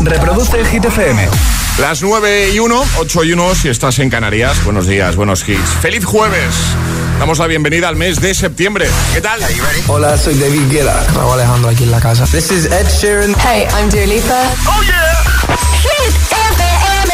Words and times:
Reproduce 0.00 0.58
el 0.58 0.66
Hit 0.66 0.84
FM. 0.84 1.28
Las 1.78 2.02
9 2.02 2.50
y 2.52 2.58
1, 2.58 2.84
8 2.98 3.24
y 3.24 3.32
1 3.32 3.54
si 3.54 3.68
estás 3.68 3.98
en 3.98 4.10
Canarias. 4.10 4.62
Buenos 4.64 4.86
días, 4.86 5.16
buenos 5.16 5.48
hits. 5.48 5.70
¡Feliz 5.80 6.04
jueves! 6.04 6.54
Damos 7.18 7.38
la 7.38 7.46
bienvenida 7.46 7.88
al 7.88 7.96
mes 7.96 8.20
de 8.20 8.34
septiembre. 8.34 8.88
¿Qué 9.12 9.20
tal? 9.20 9.40
Hola, 9.88 10.16
soy 10.16 10.38
David 10.38 10.70
Guetta. 10.70 11.04
Raúl 11.14 11.32
Alejandro 11.34 11.70
aquí 11.70 11.84
en 11.84 11.90
la 11.90 12.00
casa. 12.00 12.24
This 12.26 12.50
is 12.50 12.66
Ed 12.66 12.86
Sheeran. 12.88 13.34
Hey, 13.40 13.66
I'm 13.76 13.88
Dua 13.90 14.06
Lipa. 14.06 14.42
¡Oh, 14.66 14.82
yeah! 14.82 15.22
Hit 15.82 16.14
FM. 16.30 17.12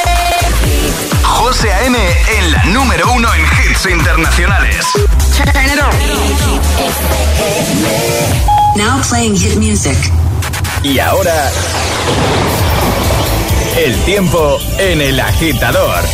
José 1.23 1.73
A.M. 1.73 1.98
en 2.39 2.53
la 2.53 2.62
número 2.64 3.11
uno 3.12 3.29
en 3.35 3.43
hits 3.43 3.87
internacionales. 3.87 4.85
Turn 5.37 5.64
it 5.64 5.80
on. 5.80 5.91
Now 8.77 9.01
playing 9.09 9.37
hit 9.37 9.57
music. 9.57 9.96
Y 10.82 10.98
ahora... 10.98 11.51
El 13.77 13.97
tiempo 14.05 14.59
en 14.79 15.01
el 15.01 15.19
agitador. 15.19 16.05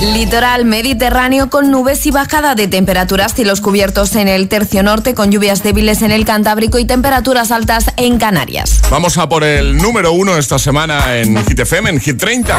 Litoral 0.00 0.64
mediterráneo 0.64 1.48
con 1.48 1.70
nubes 1.70 2.04
y 2.06 2.10
bajada 2.10 2.56
de 2.56 2.66
temperaturas, 2.66 3.34
cielos 3.34 3.60
cubiertos 3.60 4.16
en 4.16 4.26
el 4.26 4.48
tercio 4.48 4.82
norte 4.82 5.14
con 5.14 5.30
lluvias 5.30 5.62
débiles 5.62 6.02
en 6.02 6.10
el 6.10 6.24
Cantábrico 6.24 6.76
y 6.80 6.86
temperaturas 6.86 7.52
altas 7.52 7.92
en 7.96 8.18
Canarias. 8.18 8.82
Vamos 8.90 9.16
a 9.16 9.28
por 9.28 9.44
el 9.44 9.76
número 9.76 10.10
uno 10.10 10.36
esta 10.36 10.58
semana 10.58 11.16
en 11.16 11.36
Hit 11.46 11.60
FM, 11.60 11.90
en 11.90 12.00
Hit 12.00 12.18
30. 12.18 12.56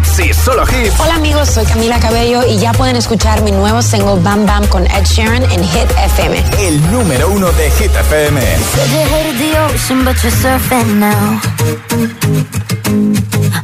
Hits 0.00 0.18
y 0.18 0.32
solo 0.32 0.62
hits. 0.64 0.98
Hola 0.98 1.14
amigos, 1.14 1.50
soy 1.50 1.64
Camila 1.66 1.98
Cabello 2.00 2.42
y 2.46 2.58
ya 2.58 2.72
pueden 2.72 2.96
escuchar 2.96 3.42
mi 3.42 3.52
nuevo 3.52 3.82
single 3.82 4.20
Bam 4.22 4.46
Bam 4.46 4.66
con 4.68 4.86
Ed 4.86 5.04
Sheeran 5.04 5.42
en 5.42 5.62
Hit 5.62 5.90
FM. 6.04 6.42
El 6.58 6.90
número 6.90 7.30
uno 7.30 7.50
de 7.52 7.70
Hit 7.72 7.94
FM. 7.94 8.40
Said 8.40 8.90
you 8.90 9.14
hated 9.14 9.38
the 9.38 9.58
ocean, 9.58 10.04
but 10.04 10.16
you're 10.22 10.32
surfing 10.32 11.00
now. 11.00 11.40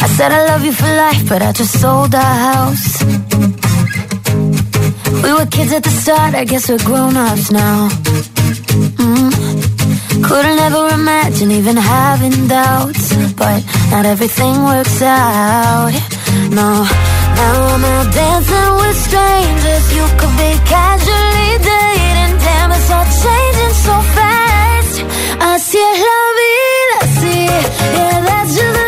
I 0.01 0.09
said 0.17 0.33
I 0.33 0.47
love 0.47 0.65
you 0.65 0.73
for 0.73 0.89
life, 0.89 1.27
but 1.29 1.43
I 1.43 1.53
just 1.53 1.79
sold 1.81 2.15
our 2.15 2.23
house. 2.23 3.03
We 5.23 5.33
were 5.33 5.47
kids 5.47 5.73
at 5.73 5.85
the 5.85 5.91
start, 5.91 6.35
I 6.35 6.45
guess 6.45 6.69
we're 6.69 6.85
grown-ups 6.85 7.51
now. 7.51 7.89
Mm. 8.99 10.23
Couldn't 10.23 10.59
ever 10.59 10.89
imagine 10.89 11.51
even 11.51 11.77
having 11.77 12.47
doubts, 12.49 13.15
but 13.37 13.63
not 13.91 14.05
everything 14.05 14.65
works 14.65 15.01
out. 15.01 16.16
No, 16.51 16.85
now 17.39 17.75
I'm 17.75 17.85
out 17.85 18.13
dancing 18.15 18.73
with 18.81 18.97
strangers. 18.97 19.85
You 19.97 20.07
could 20.19 20.35
be 20.39 20.53
casually 20.65 21.59
dating, 21.59 22.39
damn, 22.39 22.71
it's 22.73 22.91
all 22.91 23.05
changing 23.05 23.75
so 23.87 23.95
fast. 24.15 25.05
Así 25.41 25.79
es 25.79 25.99
la 26.09 26.21
vida, 26.39 26.99
sí, 27.21 27.47
yeah, 27.95 28.21
that's 28.27 28.55
just 28.55 28.86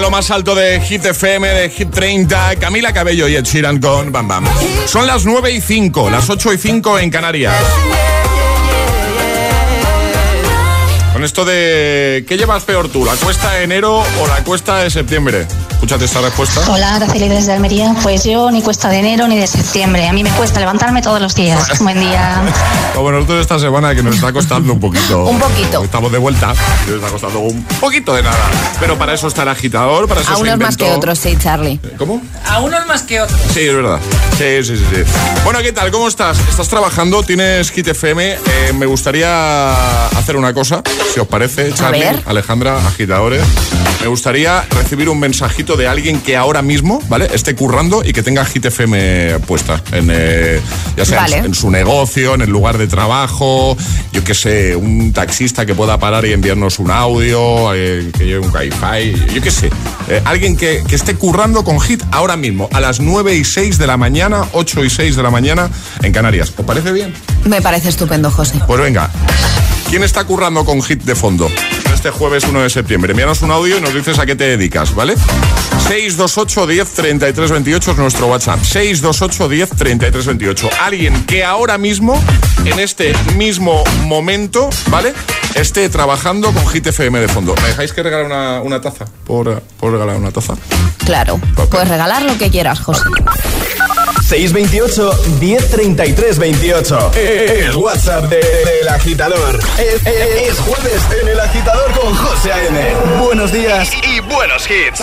lo 0.00 0.10
más 0.10 0.30
alto 0.30 0.54
de 0.54 0.80
Hit 0.80 1.04
FM, 1.04 1.48
de 1.48 1.70
Hit 1.70 1.90
30, 1.90 2.56
Camila 2.56 2.92
Cabello 2.92 3.28
y 3.28 3.36
Ed 3.36 3.44
Sheeran 3.44 3.80
con 3.80 4.12
Bam 4.12 4.28
Bam. 4.28 4.44
Son 4.86 5.06
las 5.06 5.24
9 5.24 5.52
y 5.52 5.60
5, 5.60 6.10
las 6.10 6.28
8 6.28 6.52
y 6.52 6.58
5 6.58 6.98
en 6.98 7.10
Canarias. 7.10 7.54
Con 11.16 11.24
esto 11.24 11.46
de 11.46 12.26
¿qué 12.28 12.36
llevas 12.36 12.64
peor 12.64 12.90
tú? 12.90 13.02
¿La 13.02 13.14
cuesta 13.14 13.50
de 13.52 13.62
enero 13.62 14.00
o 14.00 14.26
la 14.26 14.44
cuesta 14.44 14.80
de 14.80 14.90
septiembre? 14.90 15.46
Escúchate 15.70 16.04
esta 16.04 16.20
respuesta. 16.20 16.60
Hola, 16.70 16.96
Araceli 16.96 17.30
desde 17.30 17.52
Almería. 17.52 17.94
Pues 18.02 18.24
yo 18.24 18.50
ni 18.50 18.60
cuesta 18.60 18.90
de 18.90 18.98
enero 18.98 19.26
ni 19.26 19.38
de 19.38 19.46
septiembre. 19.46 20.08
A 20.08 20.12
mí 20.12 20.22
me 20.22 20.30
cuesta 20.32 20.60
levantarme 20.60 21.00
todos 21.00 21.18
los 21.18 21.34
días. 21.34 21.78
Buen 21.80 22.00
día. 22.00 22.42
Como 22.94 23.12
nosotros 23.12 23.40
esta 23.40 23.58
semana 23.58 23.94
que 23.94 24.02
nos 24.02 24.16
está 24.16 24.30
costando 24.30 24.74
un 24.74 24.80
poquito. 24.80 25.24
Un 25.26 25.38
poquito. 25.38 25.82
Estamos 25.82 26.12
de 26.12 26.18
vuelta. 26.18 26.52
y 26.86 26.90
Nos 26.90 26.96
está 26.96 27.10
costando 27.10 27.38
un 27.40 27.64
poquito 27.80 28.12
de 28.12 28.22
nada. 28.22 28.50
Pero 28.78 28.98
para 28.98 29.14
eso 29.14 29.26
está 29.28 29.44
el 29.44 29.48
agitador, 29.48 30.08
para 30.08 30.20
eso 30.20 30.32
A 30.32 30.36
unos 30.36 30.58
más 30.58 30.76
que 30.76 30.90
otros, 30.90 31.18
sí, 31.18 31.34
Charlie. 31.38 31.80
¿Cómo? 31.96 32.20
A 32.44 32.60
unos 32.60 32.86
más 32.86 33.02
que 33.04 33.22
otros. 33.22 33.40
Sí, 33.54 33.60
es 33.60 33.74
verdad. 33.74 34.00
Sí, 34.36 34.62
sí, 34.64 34.76
sí, 34.76 34.84
sí. 34.92 35.02
Bueno, 35.44 35.60
¿qué 35.60 35.72
tal? 35.72 35.90
¿Cómo 35.90 36.08
estás? 36.08 36.38
¿Estás 36.50 36.68
trabajando? 36.68 37.22
¿Tienes 37.22 37.70
Hit 37.70 37.88
FM? 37.88 38.32
Eh, 38.32 38.72
me 38.74 38.84
gustaría 38.84 40.06
hacer 40.08 40.36
una 40.36 40.52
cosa. 40.52 40.82
Si 41.12 41.20
os 41.20 41.26
parece, 41.28 41.72
Charlie. 41.72 42.04
Alejandra, 42.26 42.76
agitadores. 42.86 43.42
Me 44.02 44.08
gustaría 44.08 44.62
recibir 44.70 45.08
un 45.08 45.18
mensajito 45.18 45.76
de 45.76 45.88
alguien 45.88 46.20
que 46.20 46.36
ahora 46.36 46.60
mismo, 46.62 47.02
¿vale? 47.08 47.28
Esté 47.32 47.54
currando 47.54 48.02
y 48.04 48.12
que 48.12 48.22
tenga 48.22 48.44
Hit 48.44 48.66
FM 48.66 49.38
puesta. 49.40 49.82
En, 49.92 50.08
eh, 50.12 50.60
ya 50.96 51.04
sea 51.06 51.22
en 51.22 51.26
su- 51.28 51.32
Vale. 51.34 51.46
en, 51.46 51.54
su 51.54 51.70
negocio, 51.70 52.34
en 52.34 52.42
el 52.42 52.50
lugar 52.50 52.76
de 52.76 52.86
trabajo, 52.86 53.76
yo 54.12 54.22
qué 54.22 54.34
sé, 54.34 54.76
un 54.76 55.12
taxista 55.12 55.64
que 55.64 55.74
pueda 55.74 55.98
parar 55.98 56.26
y 56.26 56.32
enviarnos 56.32 56.78
un 56.78 56.90
audio, 56.90 57.72
eh, 57.74 58.10
que 58.16 58.24
lleve 58.26 58.40
un 58.46 58.54
Wi-Fi, 58.54 59.32
yo 59.34 59.40
qué 59.42 59.50
sé. 59.50 59.70
Eh, 60.08 60.20
alguien 60.26 60.56
que, 60.56 60.84
que 60.86 60.94
esté 60.94 61.14
currando 61.14 61.64
con 61.64 61.80
Hit 61.80 62.02
ahora 62.12 62.36
mismo, 62.36 62.68
a 62.72 62.80
las 62.80 63.00
9 63.00 63.34
y 63.34 63.44
6 63.44 63.78
de 63.78 63.86
la 63.86 63.96
mañana, 63.96 64.44
8 64.52 64.84
y 64.84 64.90
6 64.90 65.16
de 65.16 65.22
la 65.22 65.30
mañana 65.30 65.70
en 66.02 66.12
Canarias. 66.12 66.52
¿Os 66.56 66.64
parece 66.66 66.92
bien? 66.92 67.14
Me 67.44 67.62
parece 67.62 67.88
estupendo, 67.88 68.30
José. 68.30 68.60
Pues 68.66 68.80
venga, 68.80 69.10
¿quién 69.88 70.02
está 70.02 70.24
currando 70.24 70.64
con 70.64 70.82
hit 70.82 71.02
de 71.02 71.14
fondo? 71.14 71.48
Este 71.92 72.10
jueves 72.10 72.44
1 72.44 72.60
de 72.60 72.70
septiembre. 72.70 73.12
Envíanos 73.12 73.42
un 73.42 73.50
audio 73.50 73.78
y 73.78 73.80
nos 73.80 73.94
dices 73.94 74.18
a 74.18 74.26
qué 74.26 74.36
te 74.36 74.44
dedicas, 74.44 74.94
¿vale? 74.94 75.14
628 75.88 76.66
10 76.66 76.92
33 76.92 77.50
28 77.50 77.90
es 77.92 77.96
nuestro 77.96 78.26
WhatsApp. 78.26 78.62
628 78.62 79.48
10 79.48 79.70
33 79.70 80.26
28. 80.26 80.70
Alguien 80.82 81.24
que 81.24 81.44
ahora 81.44 81.78
mismo, 81.78 82.20
en 82.64 82.78
este 82.78 83.14
mismo 83.36 83.82
momento, 84.04 84.68
¿vale? 84.90 85.14
Esté 85.54 85.88
trabajando 85.88 86.52
con 86.52 86.66
Hit 86.68 86.86
FM 86.86 87.18
de 87.20 87.28
fondo. 87.28 87.54
¿Me 87.62 87.68
dejáis 87.68 87.92
que 87.92 88.02
regale 88.02 88.24
una, 88.26 88.60
una 88.60 88.80
taza? 88.80 89.06
¿Por, 89.24 89.62
¿Por 89.80 89.92
regalar 89.92 90.16
una 90.16 90.30
taza? 90.30 90.54
Claro. 91.04 91.40
Puedes 91.70 91.88
regalar 91.88 92.22
lo 92.22 92.36
que 92.36 92.50
quieras, 92.50 92.80
José. 92.80 93.04
628 94.22 95.12
1033 95.40 96.38
28. 96.38 97.10
El 97.14 97.76
WhatsApp 97.76 98.24
de- 98.24 98.36
del 98.38 98.88
agitador. 98.88 99.58
Es, 99.78 99.94
es- 100.06 100.48
es 100.50 100.58
jueves 100.60 101.02
en 101.22 101.28
el 101.28 101.40
agitador 101.40 101.90
con 101.92 102.14
José 102.14 102.52
A.M. 102.52 102.94
Buenos 103.22 103.52
días. 103.52 103.90
Y 104.02 104.20
buenos 104.20 104.68
hits. 104.70 105.02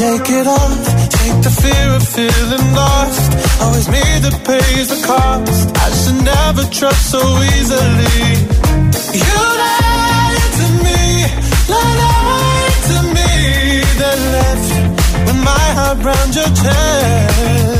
Shake 0.00 0.30
it 0.30 0.46
off. 0.46 0.86
Take 1.10 1.42
the 1.42 1.50
fear 1.60 1.88
of 1.94 2.02
feeling 2.02 2.74
lost. 2.74 3.32
Always 3.60 3.86
me 3.88 4.00
that 4.24 4.36
pays 4.46 4.88
the 4.88 5.00
cost. 5.06 5.76
I 5.76 5.88
should 6.00 6.24
never 6.24 6.64
trust 6.72 7.10
so 7.10 7.20
easily. 7.52 8.20
You 9.12 9.40
lied 9.60 10.44
to 10.58 10.66
me, 10.86 11.02
lied 11.68 12.78
to 12.90 12.98
me, 13.16 13.30
then 14.00 14.20
left 14.36 14.70
my 15.44 15.66
heart 15.76 15.98
your 16.34 16.50
chest. 16.62 17.79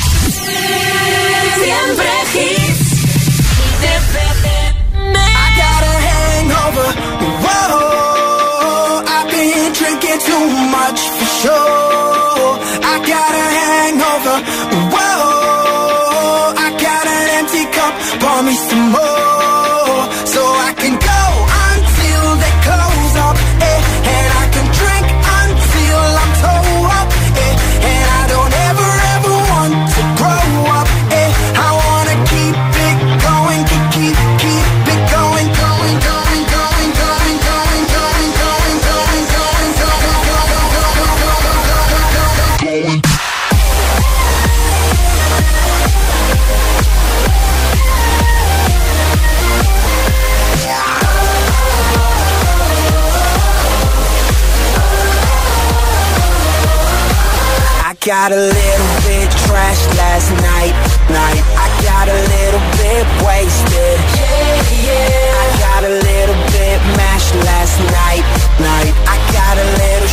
Got 58.05 58.31
a 58.31 58.35
little 58.35 58.93
bit 59.05 59.29
trashed 59.45 59.93
last 59.95 60.31
night, 60.41 60.73
night. 61.09 61.43
I 61.53 61.69
got 61.85 62.09
a 62.09 62.17
little 62.33 62.63
bit 62.81 63.05
wasted. 63.21 63.97
Yeah, 64.17 64.57
yeah. 64.89 65.37
I 65.37 65.47
got 65.61 65.83
a 65.83 65.93
little 65.93 66.39
bit 66.49 66.81
mashed 66.97 67.35
last 67.45 67.77
night, 67.93 68.25
night. 68.57 68.93
I 69.05 69.17
got 69.31 69.55
a 69.57 69.67
little 69.77 70.09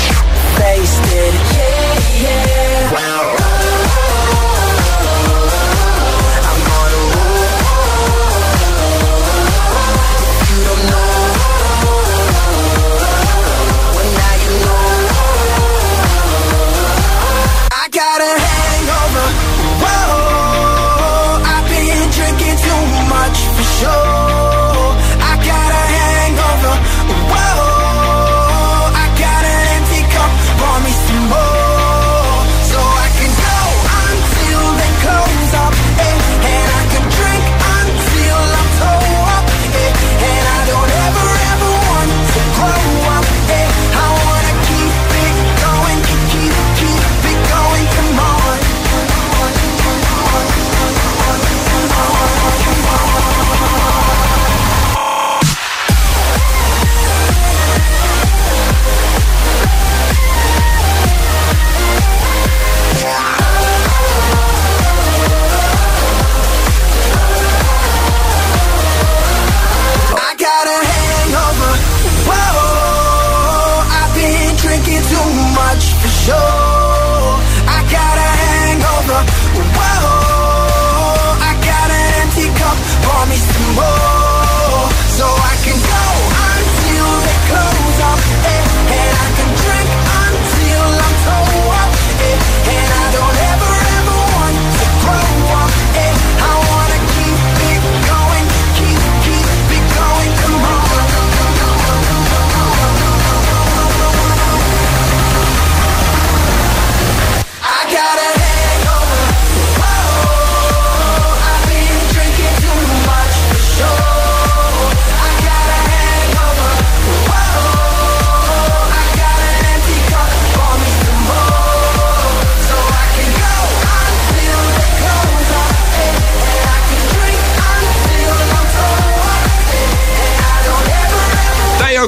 faced 0.61 1.07
it. 1.09 1.35
Yeah, 1.57 2.21
yeah. 2.21 2.49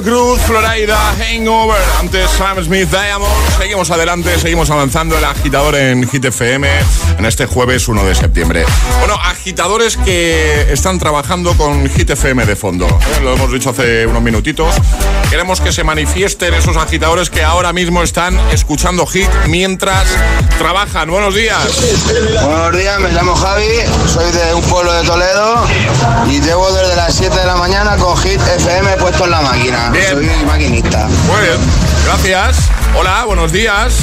Well, 0.03 0.37
Florida, 0.39 0.97
Hangover. 1.19 1.79
Antes 1.99 2.29
Sam 2.31 2.63
Smith, 2.63 2.89
Diamond. 2.89 3.31
Seguimos 3.57 3.91
adelante, 3.91 4.39
seguimos 4.39 4.69
avanzando. 4.71 5.17
El 5.17 5.23
agitador 5.23 5.75
en 5.75 6.09
Hit 6.09 6.25
FM 6.25 6.67
en 7.19 7.25
este 7.25 7.45
jueves 7.45 7.87
1 7.87 8.03
de 8.03 8.15
septiembre. 8.15 8.65
Bueno, 8.99 9.13
agitadores 9.15 9.97
que 9.97 10.71
están 10.71 10.97
trabajando 10.97 11.55
con 11.55 11.87
Hit 11.87 12.09
FM 12.09 12.45
de 12.45 12.55
fondo. 12.55 12.87
¿eh? 12.87 13.21
Lo 13.21 13.33
hemos 13.33 13.51
dicho 13.51 13.69
hace 13.69 14.07
unos 14.07 14.23
minutitos. 14.23 14.73
Queremos 15.29 15.61
que 15.61 15.71
se 15.71 15.83
manifiesten 15.83 16.53
esos 16.55 16.77
agitadores 16.77 17.29
que 17.29 17.43
ahora 17.43 17.71
mismo 17.71 18.01
están 18.01 18.39
escuchando 18.51 19.05
Hit 19.05 19.29
mientras 19.47 20.07
trabajan. 20.57 21.11
Buenos 21.11 21.35
días. 21.35 21.61
Buenos 22.43 22.75
días, 22.75 22.99
me 22.99 23.11
llamo 23.11 23.35
Javi, 23.35 23.67
soy 24.11 24.31
de 24.31 24.53
un 24.53 24.63
pueblo 24.63 24.93
de 24.93 25.03
Toledo 25.03 25.63
y 26.27 26.41
llevo 26.41 26.71
desde 26.71 26.95
las 26.95 27.13
7 27.13 27.39
de 27.39 27.45
la 27.45 27.55
mañana 27.55 27.97
con 27.97 28.17
Hit 28.17 28.41
FM 28.57 28.97
puesto 28.97 29.25
en 29.25 29.31
la 29.31 29.41
máquina. 29.41 29.90
Soy 29.91 30.25
maquinista. 30.45 31.07
Muy 31.27 31.41
bien, 31.41 31.59
gracias. 32.05 32.69
Hola, 32.97 33.25
buenos 33.25 33.51
días. 33.51 33.93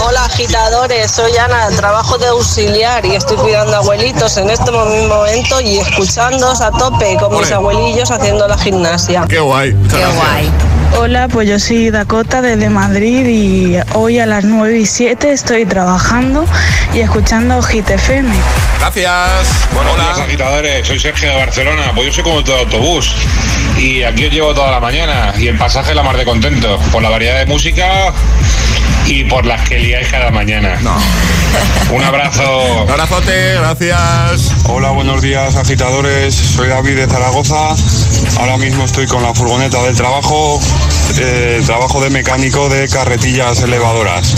Hola 0.00 0.24
agitadores, 0.24 1.10
soy 1.10 1.36
Ana, 1.36 1.68
trabajo 1.76 2.16
de 2.16 2.28
auxiliar 2.28 3.04
y 3.04 3.14
estoy 3.14 3.36
cuidando 3.36 3.76
abuelitos 3.76 4.36
en 4.38 4.48
este 4.48 4.70
momento 4.70 5.60
y 5.60 5.78
escuchándoos 5.78 6.62
a 6.62 6.70
tope 6.70 7.16
con 7.18 7.38
mis 7.38 7.52
abuelillos 7.52 8.10
haciendo 8.10 8.48
la 8.48 8.56
gimnasia. 8.56 9.26
Qué 9.28 9.40
guay. 9.40 9.76
Qué 9.90 10.06
guay. 10.16 10.69
Hola, 10.96 11.28
pues 11.28 11.48
yo 11.48 11.58
soy 11.58 11.90
Dakota 11.90 12.42
desde 12.42 12.68
Madrid 12.68 13.26
y 13.26 13.76
hoy 13.94 14.18
a 14.18 14.26
las 14.26 14.44
9 14.44 14.78
y 14.78 14.86
7 14.86 15.32
estoy 15.32 15.64
trabajando 15.64 16.44
y 16.92 17.00
escuchando 17.00 17.62
Hit 17.62 17.88
FM. 17.88 18.28
Gracias. 18.80 19.68
Buenos 19.72 19.94
días, 19.96 20.18
agitadores. 20.18 20.86
Soy 20.86 20.98
Sergio 20.98 21.30
de 21.30 21.36
Barcelona. 21.36 21.92
Pues 21.94 22.08
yo 22.08 22.12
soy 22.12 22.24
como 22.24 22.42
todo 22.42 22.58
autobús. 22.58 23.14
Y 23.78 24.02
aquí 24.02 24.26
os 24.26 24.32
llevo 24.32 24.52
toda 24.52 24.70
la 24.70 24.80
mañana. 24.80 25.32
Y 25.38 25.46
el 25.46 25.56
pasaje 25.56 25.94
la 25.94 26.02
más 26.02 26.16
de 26.16 26.24
contento. 26.24 26.78
Por 26.92 27.02
la 27.02 27.08
variedad 27.08 27.38
de 27.38 27.46
música 27.46 28.12
y 29.06 29.24
por 29.24 29.46
las 29.46 29.66
que 29.68 29.78
liáis 29.78 30.08
cada 30.08 30.30
mañana. 30.30 30.76
No. 30.82 30.96
Un 31.92 32.02
abrazo. 32.02 32.82
Un 32.82 32.90
abrazote, 32.90 33.54
gracias. 33.54 34.52
Hola, 34.68 34.90
buenos 34.90 35.22
días, 35.22 35.56
agitadores. 35.56 36.34
Soy 36.34 36.68
David 36.68 36.96
de 36.96 37.06
Zaragoza. 37.06 37.74
Ahora 38.38 38.56
mismo 38.58 38.84
estoy 38.84 39.06
con 39.06 39.22
la 39.22 39.34
furgoneta 39.34 39.82
del 39.82 39.96
trabajo, 39.96 40.60
eh, 41.18 41.60
trabajo 41.66 42.00
de 42.00 42.10
mecánico 42.10 42.68
de 42.68 42.88
carretillas 42.88 43.60
elevadoras. 43.62 44.34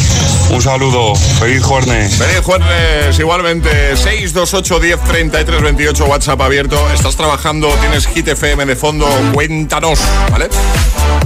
Un 0.51 0.63
saludo, 0.63 1.15
feliz 1.15 1.63
jueves. 1.63 2.17
Feliz 2.17 2.41
jueves, 2.43 3.19
igualmente. 3.19 3.97
628 3.97 4.81
10 4.81 5.01
33 5.05 5.63
28 5.63 6.05
WhatsApp 6.07 6.41
abierto. 6.41 6.91
¿Estás 6.93 7.17
trabajando? 7.17 7.69
¿Tienes 7.81 8.07
Hit 8.07 8.29
FM 8.29 8.67
de 8.67 8.77
fondo? 8.77 9.07
Cuéntanos, 9.33 10.01
¿vale? 10.31 10.49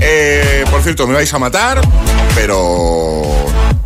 Eh, 0.01 0.65
por 0.71 0.83
cierto, 0.83 1.07
me 1.07 1.15
vais 1.15 1.33
a 1.33 1.39
matar, 1.39 1.81
pero 2.35 3.23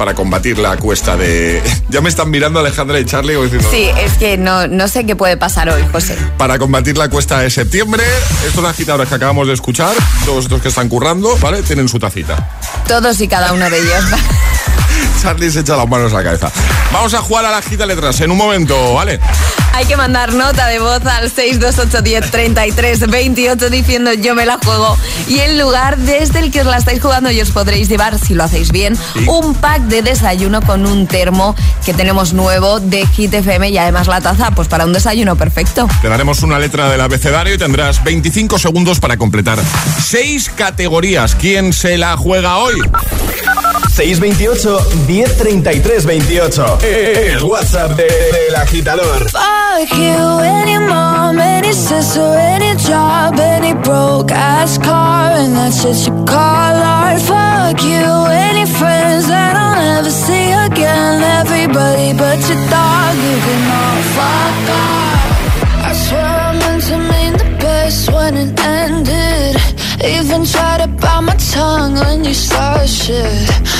para 0.01 0.15
combatir 0.15 0.59
la 0.59 0.79
cuesta 0.79 1.15
de... 1.15 1.63
ya 1.91 2.01
me 2.01 2.09
están 2.09 2.31
mirando 2.31 2.59
Alejandra 2.59 2.99
y 2.99 3.05
Charlie 3.05 3.37
diciendo... 3.37 3.69
Sí, 3.71 3.91
es 3.99 4.15
que 4.15 4.39
no, 4.39 4.67
no 4.67 4.89
sé 4.89 5.05
qué 5.05 5.15
puede 5.15 5.37
pasar 5.37 5.69
hoy, 5.69 5.83
José. 5.93 6.17
Para 6.39 6.59
combatir 6.59 6.97
la 6.97 7.11
cuesta 7.11 7.41
de 7.41 7.51
septiembre, 7.51 8.03
estos 8.47 8.65
agitadores 8.65 9.11
que 9.11 9.17
acabamos 9.17 9.47
de 9.47 9.53
escuchar, 9.53 9.95
todos 10.25 10.47
estos 10.47 10.63
que 10.63 10.69
están 10.69 10.89
currando, 10.89 11.37
¿vale? 11.37 11.63
Tienen 11.63 11.87
su 11.87 11.99
tacita. 11.99 12.49
Todos 12.89 13.21
y 13.21 13.29
cada 13.29 13.53
uno 13.53 13.69
de 13.69 13.77
ellos. 13.77 14.05
Charlie 15.21 15.51
se 15.51 15.61
echa 15.61 15.77
las 15.77 15.87
manos 15.87 16.15
a 16.15 16.17
la 16.17 16.25
cabeza. 16.25 16.51
Vamos 16.93 17.13
a 17.13 17.19
jugar 17.19 17.45
a 17.45 17.51
la 17.51 17.61
gita 17.61 17.85
letras 17.85 18.19
en 18.23 18.31
un 18.31 18.39
momento, 18.39 18.95
¿vale? 18.95 19.21
Hay 19.75 19.85
que 19.85 19.97
mandar 19.97 20.33
nota 20.33 20.67
de 20.67 20.79
voz 20.79 21.05
al 21.07 21.31
628103328 21.31 23.69
diciendo 23.69 24.15
yo 24.15 24.35
me 24.35 24.47
la 24.47 24.59
juego. 24.65 24.97
Y 25.29 25.41
el 25.41 25.59
lugar 25.59 25.99
desde 25.99 26.39
el 26.41 26.51
que 26.51 26.63
os 26.63 26.67
la 26.67 26.79
estáis 26.79 27.03
jugando 27.03 27.31
y 27.31 27.41
os 27.41 27.51
podréis 27.51 27.89
llevar, 27.89 28.19
si 28.19 28.35
lo 28.35 28.45
hacéis 28.45 28.73
bien, 28.73 28.99
un 29.27 29.55
pack 29.55 29.83
de 29.83 30.03
desayuno 30.03 30.63
con 30.63 30.87
un 30.87 31.07
termo 31.07 31.55
que 31.85 31.93
tenemos 31.93 32.33
nuevo 32.33 32.81
de 32.81 33.07
Hit 33.07 33.35
FM 33.35 33.69
y 33.71 33.79
además 33.79 34.09
la 34.09 34.21
taza, 34.21 34.51
pues 34.53 34.69
para 34.69 34.87
un 34.87 34.93
desayuno 34.93 35.37
perfecto. 35.37 35.87
Te 36.01 36.09
daremos 36.09 36.43
una 36.43 36.59
letra 36.59 36.89
del 36.89 37.03
abecedario 37.03 37.55
y 37.55 37.59
tendrás 37.59 38.03
25 38.03 38.59
segundos 38.59 39.01
para 39.01 39.19
completar 39.19 39.59
seis 40.03 40.51
categorías. 40.55 41.35
¿Quién 41.35 41.73
se 41.73 41.99
la 41.99 42.17
juega 42.17 42.57
hoy? 42.57 42.81
628 44.01 44.81
1033 45.07 46.01
28. 46.01 47.35
El 47.35 47.45
WhatsApp 47.45 47.97
de, 47.97 48.07
del 48.07 48.57
agitador. 48.57 49.29
Fuck 49.29 49.93
you, 49.95 50.41
any 50.41 50.79
mom, 50.79 51.39
any 51.39 51.75
sister, 51.75 52.35
any 52.39 52.75
job, 52.77 53.39
any 53.39 53.75
broke 53.75 54.33
ass 54.33 54.79
car, 54.79 55.33
and 55.33 55.55
that's 55.55 55.83
just 55.83 56.07
your 56.07 56.17
call 56.25 56.77
art. 56.81 57.21
Fuck 57.21 57.83
you, 57.83 58.27
any 58.49 58.65
friends 58.65 59.29
that 59.29 59.55
I'll 59.55 59.77
never 59.77 60.11
see 60.11 60.51
again. 60.51 61.23
Everybody 61.41 62.15
but 62.15 62.41
your 62.49 62.61
dog, 62.73 63.15
you 63.27 63.37
can 63.45 63.63
all 63.81 64.03
fuck 64.17 64.71
off. 64.81 65.31
I 65.85 65.93
swear 65.93 66.25
I 66.25 66.59
meant 66.59 66.83
to 66.85 66.97
mean 66.97 67.33
the 67.35 67.59
best 67.61 68.11
when 68.11 68.35
it 68.35 68.59
ended. 68.59 69.57
Even 70.03 70.47
tried 70.47 70.79
to 70.79 70.89
bite 70.89 71.21
my 71.21 71.37
tongue 71.53 71.97
when 71.97 72.25
you 72.25 72.33
start 72.33 72.89
shit 72.89 73.80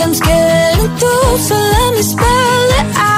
I'm 0.00 0.14
scared 0.14 0.78
and 0.78 0.98
through, 1.00 1.38
so 1.38 1.54
let 1.54 1.94
me 1.94 2.02
spell 2.02 2.70
it 2.78 2.96
out. 2.96 3.17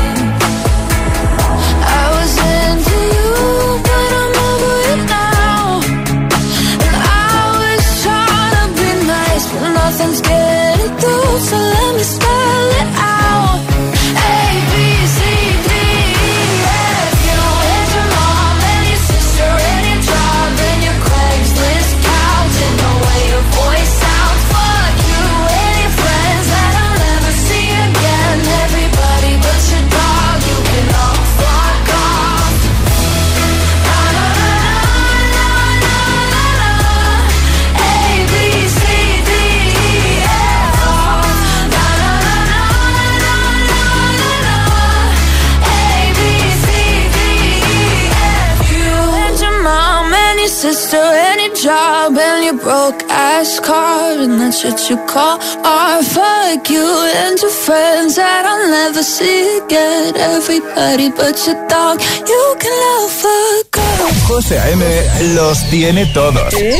broke 52.91 53.09
that's 54.39 54.63
what 54.63 54.89
you 54.89 54.97
call. 55.07 55.39
Fuck 56.03 56.69
you 56.69 56.85
friends 57.49 58.15
that 58.15 58.45
I'll 58.45 58.69
never 58.69 59.03
see 59.03 59.59
again. 59.59 60.15
Everybody 60.15 61.09
but 61.09 61.37
you 62.27 62.43
can 62.59 62.75
a 63.23 63.63
girl. 63.71 64.51
A.M. 64.51 64.83
los 65.35 65.69
tiene 65.69 66.05
todos. 66.07 66.53
¿Eh? 66.53 66.79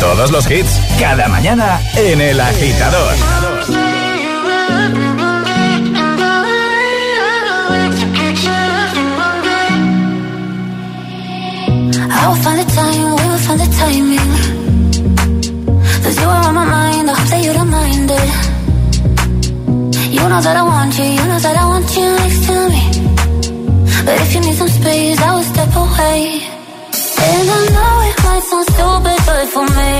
Todos 0.00 0.30
los 0.30 0.50
hits, 0.50 0.70
cada 0.98 1.28
mañana 1.28 1.80
en 1.96 2.20
El 2.20 2.40
Agitador. 2.40 3.14
I'll 12.08 12.34
find 12.34 12.60
know 20.28 20.40
that 20.40 20.56
I 20.56 20.62
want 20.62 20.98
you, 20.98 21.04
you 21.04 21.24
know 21.30 21.38
that 21.38 21.56
I 21.56 21.66
want 21.72 21.88
you 21.96 22.08
next 22.20 22.40
to 22.46 22.56
me. 22.74 22.84
But 24.06 24.16
if 24.22 24.34
you 24.34 24.40
need 24.40 24.56
some 24.56 24.68
space, 24.68 25.20
I 25.20 25.34
will 25.34 25.48
step 25.54 25.72
away. 25.84 26.22
And 27.26 27.48
I 27.56 27.62
know 27.74 27.94
it 28.08 28.16
might 28.24 28.44
sound 28.50 28.66
stupid, 28.72 29.18
but 29.26 29.46
for 29.54 29.66
me. 29.78 29.95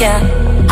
yeah. 0.00 0.69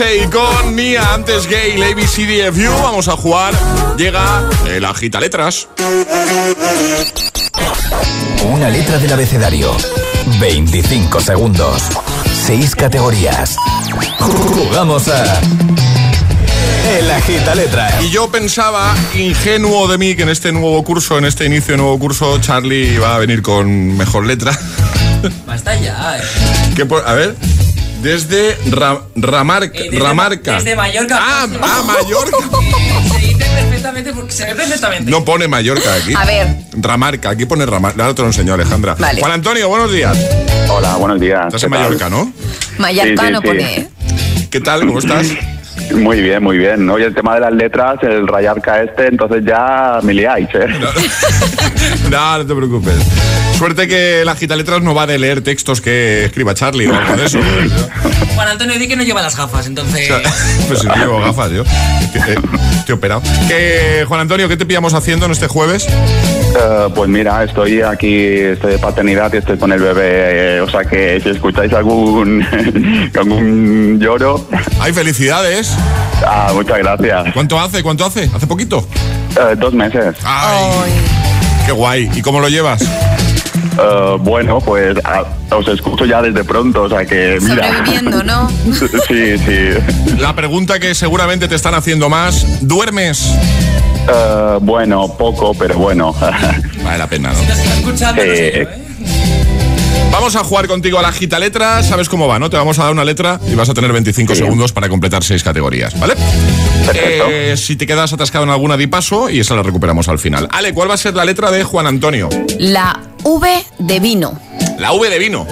Beyoncé 0.00 0.30
con 0.30 0.74
Mia, 0.74 1.14
antes 1.14 1.46
Gay, 1.46 1.80
ABCDFU. 1.82 2.82
Vamos 2.82 3.08
a 3.08 3.16
jugar. 3.16 3.52
Llega 3.98 4.48
el 4.66 4.84
agita 4.84 5.20
letras. 5.20 5.68
Una 8.44 8.70
letra 8.70 8.98
del 8.98 9.12
abecedario. 9.12 9.76
25 10.40 11.20
segundos. 11.20 11.82
6 12.46 12.76
categorías. 12.76 13.56
Jugamos 14.18 15.08
a. 15.08 15.40
El 16.98 17.10
agita 17.10 17.54
letras. 17.54 18.02
Y 18.02 18.10
yo 18.10 18.30
pensaba, 18.30 18.94
ingenuo 19.14 19.86
de 19.86 19.98
mí, 19.98 20.14
que 20.14 20.22
en 20.22 20.30
este 20.30 20.50
nuevo 20.50 20.82
curso, 20.82 21.18
en 21.18 21.26
este 21.26 21.44
inicio 21.44 21.74
de 21.74 21.78
nuevo 21.78 21.98
curso, 21.98 22.40
Charlie 22.40 22.98
va 22.98 23.16
a 23.16 23.18
venir 23.18 23.42
con 23.42 23.96
mejor 23.96 24.24
letra. 24.24 24.58
Basta 25.46 25.78
ya, 25.78 26.18
eh. 26.18 26.22
Que 26.74 26.82
a 26.82 27.12
ver. 27.12 27.36
Desde 28.02 28.56
Ra- 28.70 29.02
Ramarca. 29.14 29.78
Eh, 29.78 29.88
desde- 29.90 29.98
Ramarca. 29.98 30.54
Desde 30.54 30.74
Mallorca. 30.76 31.18
Ah, 31.20 31.46
ah, 31.62 31.82
Mallorca. 31.86 32.36
Se 33.12 33.18
dice 33.18 33.44
perfectamente 33.54 34.12
porque 34.12 34.32
se 34.32 34.46
ve 34.46 34.54
perfectamente. 34.54 35.10
No 35.10 35.24
pone 35.24 35.48
Mallorca 35.48 35.94
aquí. 35.94 36.14
A 36.16 36.24
ver. 36.24 36.48
Ramarca, 36.72 37.30
aquí 37.30 37.44
pone 37.46 37.66
Ramarca. 37.66 38.02
Ahora 38.02 38.14
te 38.14 38.22
lo 38.22 38.28
enseño, 38.28 38.54
Alejandra. 38.54 38.94
Vale. 38.98 39.20
Juan 39.20 39.32
Antonio, 39.32 39.68
buenos 39.68 39.92
días. 39.92 40.16
Hola, 40.68 40.96
buenos 40.96 41.20
días. 41.20 41.46
Estás 41.46 41.60
¿qué 41.60 41.66
en 41.66 41.72
tal? 41.72 41.80
Mallorca, 41.82 42.08
¿no? 42.10 42.24
Sí, 42.24 42.32
sí, 43.02 43.16
sí. 43.42 43.46
pone. 43.48 43.74
¿eh? 43.76 43.88
¿Qué 44.50 44.60
tal? 44.60 44.80
¿Cómo 44.86 44.98
estás? 44.98 45.26
Muy 45.94 46.20
bien, 46.20 46.40
muy 46.42 46.56
bien. 46.56 46.88
Oye, 46.88 47.06
el 47.06 47.14
tema 47.14 47.34
de 47.34 47.40
las 47.40 47.52
letras, 47.52 47.96
el 48.02 48.28
rayarca 48.28 48.80
este, 48.82 49.08
entonces 49.08 49.42
ya 49.44 49.98
me 50.02 50.14
liáis, 50.14 50.48
¿eh? 50.54 50.66
No, 52.10 52.38
no 52.38 52.46
te 52.46 52.54
preocupes. 52.54 52.94
Suerte 53.60 53.86
que 53.88 54.24
la 54.24 54.36
gita 54.36 54.56
letras 54.56 54.80
no 54.80 54.94
va 54.94 55.06
de 55.06 55.18
leer 55.18 55.42
textos 55.42 55.82
que 55.82 56.24
escriba 56.24 56.54
Charlie 56.54 56.86
o 56.86 56.96
algo 56.96 57.14
de 57.14 57.26
eso. 57.26 57.38
Juan 58.34 58.48
Antonio 58.48 58.78
di 58.78 58.88
que 58.88 58.96
no 58.96 59.02
lleva 59.02 59.20
las 59.20 59.36
gafas, 59.36 59.66
entonces. 59.66 60.10
Pues 60.66 60.80
si 60.80 60.86
no 60.86 60.96
llevo 60.96 61.20
gafas 61.20 61.50
yo. 61.50 61.62
Estoy, 62.00 62.22
eh, 62.22 62.38
estoy 62.78 62.94
operado. 62.94 63.20
¿Qué, 63.48 64.06
Juan 64.08 64.22
Antonio, 64.22 64.48
¿qué 64.48 64.56
te 64.56 64.64
pillamos 64.64 64.94
haciendo 64.94 65.26
en 65.26 65.32
este 65.32 65.46
jueves? 65.46 65.86
Eh, 65.86 66.88
pues 66.94 67.10
mira, 67.10 67.44
estoy 67.44 67.82
aquí, 67.82 68.16
estoy 68.16 68.72
de 68.72 68.78
paternidad 68.78 69.30
y 69.34 69.36
estoy 69.36 69.58
con 69.58 69.70
el 69.72 69.80
bebé, 69.80 70.56
eh, 70.56 70.60
o 70.62 70.70
sea 70.70 70.86
que 70.86 71.20
si 71.22 71.28
escucháis 71.28 71.70
algún, 71.74 72.42
algún 73.14 74.00
lloro... 74.00 74.48
¡Ay, 74.80 74.94
felicidades! 74.94 75.76
Ah, 76.26 76.50
muchas 76.54 76.78
gracias. 76.78 77.34
¿Cuánto 77.34 77.60
hace? 77.60 77.82
¿Cuánto 77.82 78.06
hace? 78.06 78.30
¿Hace 78.34 78.46
poquito? 78.46 78.88
Dos 79.58 79.74
meses. 79.74 80.16
¡Ay! 80.24 80.92
¡Qué 81.66 81.72
guay! 81.72 82.10
¿Y 82.14 82.22
cómo 82.22 82.40
lo 82.40 82.48
llevas? 82.48 82.82
Eh, 83.80 84.16
bueno, 84.20 84.60
pues 84.60 84.96
ah, 85.04 85.24
os 85.50 85.66
escucho 85.68 86.04
ya 86.04 86.20
desde 86.20 86.44
pronto, 86.44 86.82
o 86.82 86.88
sea 86.88 87.04
que 87.04 87.38
mira... 87.40 87.66
Sobreviviendo, 87.66 88.22
¿no? 88.22 88.48
sí, 89.08 89.38
sí. 89.38 90.18
La 90.18 90.34
pregunta 90.34 90.78
que 90.78 90.94
seguramente 90.94 91.48
te 91.48 91.54
están 91.54 91.74
haciendo 91.74 92.08
más, 92.08 92.66
¿duermes? 92.66 93.34
Eh, 94.08 94.58
bueno, 94.60 95.08
poco, 95.16 95.54
pero 95.54 95.76
bueno. 95.76 96.14
Vale 96.84 96.98
la 96.98 97.06
pena, 97.06 97.32
¿no? 97.32 97.38
¿eh? 98.18 98.68
Vamos 100.12 100.34
a 100.34 100.44
jugar 100.44 100.66
contigo 100.66 100.98
a 100.98 101.02
la 101.02 101.12
gita 101.12 101.38
letra. 101.38 101.82
¿Sabes 101.82 102.08
cómo 102.08 102.26
va, 102.26 102.38
no? 102.38 102.50
Te 102.50 102.56
vamos 102.56 102.78
a 102.78 102.84
dar 102.84 102.92
una 102.92 103.04
letra 103.04 103.40
y 103.46 103.54
vas 103.54 103.68
a 103.68 103.74
tener 103.74 103.92
25 103.92 104.34
segundos 104.34 104.72
para 104.72 104.88
completar 104.88 105.22
seis 105.22 105.42
categorías, 105.42 105.98
¿vale? 105.98 106.14
Eh, 106.94 107.54
si 107.56 107.76
te 107.76 107.86
quedas 107.86 108.12
atascado 108.12 108.44
en 108.44 108.50
alguna, 108.50 108.76
di 108.76 108.86
paso 108.86 109.30
y 109.30 109.40
esa 109.40 109.54
la 109.54 109.62
recuperamos 109.62 110.08
al 110.08 110.18
final. 110.18 110.48
Ale, 110.50 110.72
¿cuál 110.74 110.90
va 110.90 110.94
a 110.94 110.98
ser 110.98 111.14
la 111.14 111.24
letra 111.24 111.50
de 111.50 111.64
Juan 111.64 111.86
Antonio? 111.86 112.28
La 112.58 113.00
V 113.22 113.64
de 113.78 114.00
vino. 114.00 114.38
La 114.78 114.92
V 114.92 115.08
de 115.08 115.18
vino. 115.18 115.46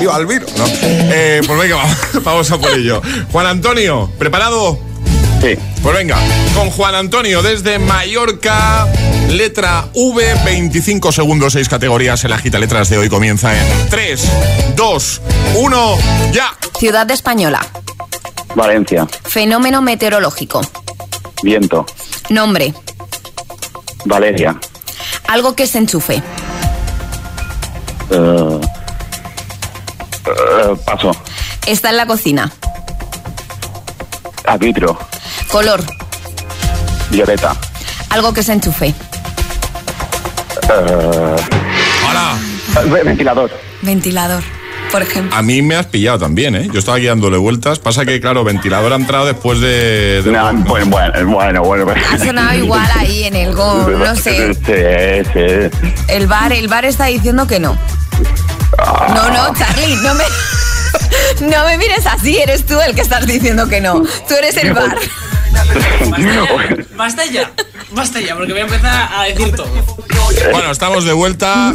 Viva 0.00 0.16
el 0.16 0.26
vino. 0.26 0.46
No. 0.56 0.64
Eh, 0.88 1.42
pues 1.46 1.58
venga, 1.60 1.76
vamos, 1.76 2.24
vamos 2.24 2.50
a 2.50 2.58
por 2.58 2.72
ello. 2.72 3.02
Juan 3.30 3.46
Antonio, 3.46 4.10
¿preparado? 4.18 4.78
Sí. 5.42 5.56
Pues 5.82 5.96
venga, 5.96 6.18
con 6.54 6.70
Juan 6.70 6.94
Antonio 6.94 7.42
desde 7.42 7.78
Mallorca, 7.78 8.86
letra 9.30 9.88
V, 9.94 10.34
25 10.44 11.12
segundos, 11.12 11.54
6 11.54 11.68
categorías. 11.68 12.22
El 12.24 12.32
agita 12.32 12.58
letras 12.58 12.90
de 12.90 12.98
hoy 12.98 13.08
comienza 13.08 13.58
en 13.58 13.88
3, 13.88 14.28
2, 14.76 15.22
1, 15.56 15.98
ya. 16.32 16.54
Ciudad 16.78 17.10
española. 17.10 17.66
Valencia, 18.54 19.06
Fenómeno 19.24 19.82
meteorológico. 19.82 20.60
viento, 21.42 21.86
Nombre. 22.28 22.74
Valeria, 24.04 24.56
Algo 25.28 25.54
que 25.54 25.66
se 25.66 25.78
enchufe. 25.78 26.22
eh, 28.10 28.60
eh, 30.26 30.76
paso, 30.84 31.12
Está 31.66 31.90
en 31.90 31.96
la 31.96 32.06
cocina. 32.06 32.50
arbitro, 34.46 34.98
Color. 35.50 35.82
violeta, 37.10 37.54
Algo 38.10 38.32
que 38.32 38.42
se 38.42 38.52
enchufe. 38.52 38.86
eh, 38.88 38.94
Hola. 42.08 42.36
ventilador, 43.04 43.50
Ventilador, 43.82 44.42
por 44.90 45.02
ejemplo. 45.02 45.36
A 45.36 45.42
mí 45.42 45.62
me 45.62 45.76
has 45.76 45.86
pillado 45.86 46.18
también, 46.18 46.54
¿eh? 46.54 46.68
Yo 46.72 46.78
estaba 46.78 46.96
aquí 46.98 47.06
dándole 47.06 47.36
vueltas. 47.38 47.78
Pasa 47.78 48.04
que, 48.04 48.20
claro, 48.20 48.44
ventilador 48.44 48.92
ha 48.92 48.96
entrado 48.96 49.26
después 49.26 49.60
de... 49.60 50.22
de- 50.22 50.30
Nah, 50.32 50.52
bueno, 50.52 50.86
bueno, 50.86 51.30
bueno, 51.30 51.62
bueno. 51.62 51.94
Ha 52.12 52.18
sonado 52.18 52.54
igual 52.54 52.88
ahí 52.96 53.24
en 53.24 53.36
el 53.36 53.54
gol, 53.54 53.98
no 54.04 54.16
sé. 54.16 54.54
Sí, 54.54 55.30
sí. 55.32 55.78
El 56.08 56.26
bar, 56.26 56.52
el 56.52 56.68
bar 56.68 56.84
está 56.84 57.06
diciendo 57.06 57.46
que 57.46 57.58
no. 57.60 57.76
No, 59.14 59.30
no, 59.30 59.54
Charlie, 59.56 59.96
no 59.96 60.14
me. 60.14 60.24
No 61.40 61.64
me 61.64 61.78
mires 61.78 62.04
así, 62.06 62.36
eres 62.38 62.66
tú 62.66 62.78
el 62.80 62.94
que 62.94 63.00
estás 63.02 63.26
diciendo 63.26 63.68
que 63.68 63.80
no. 63.80 64.02
Tú 64.28 64.34
eres 64.36 64.56
el 64.56 64.74
bar. 64.74 64.96
Basta 66.96 67.24
ya. 67.26 67.50
Basta 67.92 68.20
ya, 68.20 68.36
porque 68.36 68.52
voy 68.52 68.60
a 68.60 68.64
empezar 68.64 69.08
a 69.12 69.24
decir 69.24 69.54
todo. 69.54 69.66
Bueno, 70.52 70.70
estamos 70.70 71.04
de 71.04 71.12
vuelta. 71.12 71.74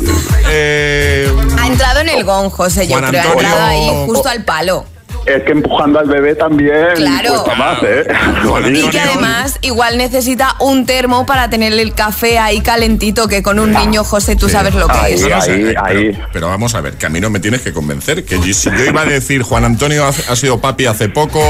Eh, 0.49 1.29
Ha 1.59 1.67
entrado 1.67 1.99
en 1.99 2.09
el 2.09 2.23
gong, 2.23 2.49
José, 2.49 2.87
yo 2.87 2.97
Juan 2.97 3.09
creo. 3.09 3.23
Ha 3.23 3.31
entrado 3.33 3.63
ahí 3.65 3.89
justo 4.05 4.29
al 4.29 4.43
palo. 4.45 4.85
Es 5.25 5.41
que 5.43 5.53
empujando 5.53 5.99
al 5.99 6.05
bebé 6.07 6.35
también 6.35 6.87
Claro. 6.95 7.43
cuesta 7.43 7.55
más, 7.55 7.77
¿eh? 7.81 8.05
Y 8.75 8.89
que 8.89 8.99
además 8.99 9.57
igual 9.61 9.97
necesita 9.97 10.55
un 10.59 10.85
termo 10.85 11.25
para 11.25 11.49
tenerle 11.49 11.81
el 11.81 11.93
café 11.95 12.37
ahí 12.37 12.61
calentito, 12.61 13.27
que 13.27 13.41
con 13.41 13.57
un 13.59 13.71
niño, 13.73 14.03
José, 14.03 14.35
tú 14.35 14.49
sabes 14.49 14.75
lo 14.75 14.87
que 14.87 15.13
es. 15.15 15.21
No, 15.21 15.29
no 15.29 15.41
sé, 15.41 15.75
pero, 15.87 16.17
pero 16.31 16.47
vamos 16.47 16.75
a 16.75 16.81
ver, 16.81 16.93
que 16.93 17.07
a 17.07 17.09
mí 17.09 17.19
no 17.19 17.29
me 17.31 17.39
tienes 17.39 17.61
que 17.61 17.73
convencer. 17.73 18.23
Que 18.23 18.35
yo- 18.39 18.53
si 18.53 18.69
yo 18.69 18.85
iba 18.85 19.01
a 19.01 19.05
decir, 19.05 19.41
Juan 19.41 19.65
Antonio 19.65 20.05
ha, 20.05 20.09
ha 20.09 20.35
sido 20.35 20.59
papi 20.61 20.85
hace 20.85 21.09
poco, 21.09 21.41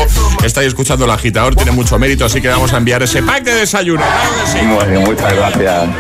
estáis 0.45 0.67
escuchando 0.69 1.03
el 1.05 1.11
agitador, 1.11 1.55
tiene 1.55 1.71
mucho 1.71 1.99
mérito, 1.99 2.23
así 2.25 2.41
que 2.41 2.47
vamos 2.47 2.71
a 2.73 2.77
enviar 2.77 3.03
ese 3.03 3.21
pack 3.23 3.43
de 3.43 3.55
desayuno. 3.55 4.01
claro 4.03 4.29
que 4.45 4.51
sí. 4.59 4.65
Muy 4.65 4.85
bien, 4.85 5.03
muchas 5.03 5.33
gracias. 5.35 5.59
Bien. 5.83 5.95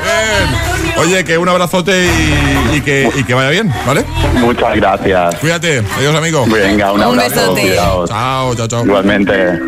Oye, 0.97 1.23
que 1.25 1.37
un 1.37 1.49
abrazote 1.49 2.05
y, 2.05 2.77
y 2.77 2.81
que, 2.81 3.09
y 3.15 3.23
que 3.25 3.33
vaya 3.33 3.49
bien, 3.49 3.73
¿vale? 3.85 4.05
Muchas 4.35 4.75
gracias. 4.77 5.35
Cuídate. 5.35 5.83
Adiós, 5.97 6.15
amigo. 6.15 6.45
Venga, 6.47 6.93
un 6.93 7.01
Un 7.01 7.19
abrazo. 7.19 7.29
besote. 7.53 7.64
Cuidaos. 7.67 8.09
Chao, 8.09 8.55
chao, 8.55 8.67
chao. 8.67 8.85
Igualmente. 8.85 9.59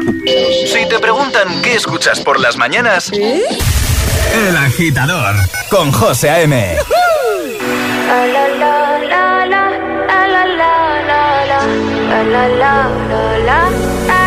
Si 0.65 0.87
te 0.87 0.99
preguntan 0.99 1.61
qué 1.61 1.75
escuchas 1.75 2.19
por 2.19 2.39
las 2.39 2.57
mañanas, 2.57 3.11
El 3.11 4.57
agitador 4.57 5.35
con 5.69 5.91
José 5.91 6.29
A.M. 6.29 6.77
People 11.89 12.27
say 14.07 14.26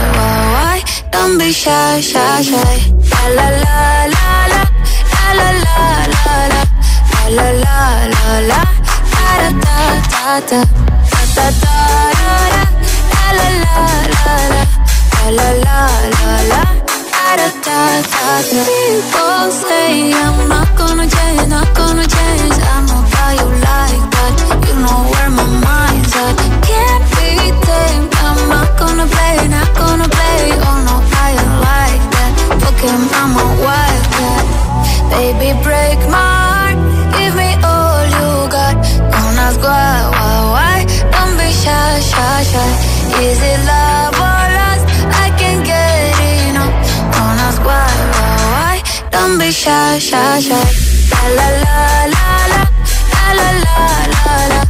Don't 1.11 1.37
be 1.37 1.51
shy, 1.51 1.99
shy, 2.01 2.41
shy. 2.41 2.75
La 3.11 3.25
la 3.37 3.47
la 3.63 3.77
la 4.13 4.27
la 4.51 4.63
la 5.39 5.49
la 5.49 5.67
la 5.67 5.87
la 6.13 6.35
la 6.35 6.67
la 7.29 7.47
la 7.47 7.71
la 7.71 7.85
la 8.13 8.39
la 8.49 8.61
da 9.11 9.49
da 9.63 9.77
da 10.11 10.39
da 10.49 10.61
da 10.61 10.95
da 11.35 11.45
da 11.45 11.47
da 11.51 11.85
la 13.37 13.47
la 13.47 13.71
la 13.71 13.95
la 14.21 14.37
la 15.37 15.47
la 15.47 15.71
la 15.71 16.35
la 16.51 16.63
da 16.63 17.35
da 17.35 17.61
da 17.65 18.21
da 18.21 18.61
People 18.61 19.47
say 19.51 20.13
I'm 20.13 20.37
not 20.49 20.69
gonna 20.77 21.07
change, 21.07 21.47
not 21.47 21.69
gonna 21.75 22.05
change. 22.15 22.55
I 22.73 22.77
know 22.87 23.01
how 23.15 23.31
you 23.39 23.47
like 23.69 24.03
that. 24.15 24.33
You 24.67 24.75
know 24.83 24.99
where 25.11 25.29
my 25.39 25.47
mind's 25.65 26.13
at. 26.23 26.35
Can't 26.67 27.03
be 27.15 27.29
tamed. 27.67 28.11
I'm 28.25 28.39
not 28.49 28.69
gonna 28.79 29.05
play, 29.07 29.37
wanna 29.91 30.07
play, 30.07 30.41
oh 30.67 30.77
no, 30.87 30.95
I 31.25 31.27
ain't 31.35 31.55
like 31.67 32.03
that. 32.15 32.31
Fucking 32.63 33.03
mama, 33.11 33.43
why 33.63 33.89
that? 34.15 34.45
Baby, 35.11 35.49
break 35.67 35.99
my 36.15 36.31
heart, 36.47 36.77
give 37.15 37.33
me 37.35 37.49
all 37.71 38.03
you 38.15 38.29
got. 38.55 38.75
Don't 39.11 39.37
ask 39.47 39.59
why, 39.59 39.95
why, 40.15 40.35
why. 40.55 40.77
Don't 41.13 41.33
be 41.39 41.49
shy, 41.63 41.91
shy, 42.11 42.37
shy. 42.51 42.69
Is 43.27 43.39
it 43.51 43.59
love 43.71 44.15
or 44.27 44.43
lust? 44.57 44.85
I 45.23 45.27
can't 45.39 45.61
get 45.71 46.15
enough. 46.47 46.73
Don't 47.13 47.39
ask 47.47 47.59
why, 47.67 47.91
why, 48.15 48.31
why. 48.53 48.75
Don't 49.11 49.35
be 49.39 49.49
shy, 49.51 49.99
shy, 49.99 50.39
shy. 50.47 50.63
La 51.11 51.23
la 51.37 51.47
la 51.63 51.79
la 52.15 52.27
La. 52.53 52.61
La 53.19 53.27
la 53.43 53.49
la 53.65 53.77
La 54.15 54.35
la. 54.51 54.61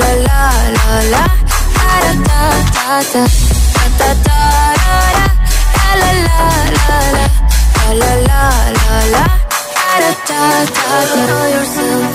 La 0.00 0.10
la 0.26 0.42
la 1.12 1.24
Da 1.76 1.90
da 2.04 2.12
da 2.76 3.02
da. 3.12 3.22
Da 3.74 3.84
da 3.98 4.10
da. 4.26 4.43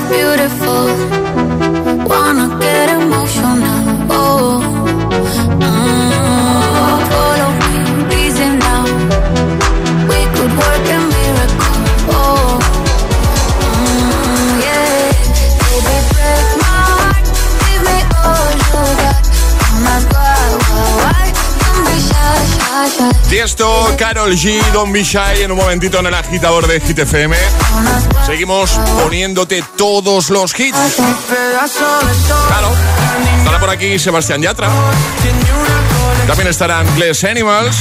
Beautiful 0.10 0.86
wanna 2.10 2.58
get 2.60 2.90
emotional 2.90 3.29
Carol 24.00 24.34
G, 24.34 24.62
Don 24.72 24.94
Be 24.94 25.04
Shy 25.04 25.44
en 25.44 25.52
un 25.52 25.58
momentito 25.58 26.00
en 26.00 26.06
el 26.06 26.14
agitador 26.14 26.66
de 26.68 26.80
Hit 26.80 27.00
FM. 27.00 27.36
Seguimos 28.26 28.72
poniéndote 29.04 29.62
todos 29.76 30.30
los 30.30 30.58
hits. 30.58 30.78
Claro. 32.48 32.72
Estará 33.40 33.60
por 33.60 33.70
aquí 33.70 34.00
Sebastián 34.00 34.42
Yatra. 34.42 34.70
También 36.28 36.48
estarán 36.48 36.88
Glass 36.96 37.26
Animals, 37.26 37.76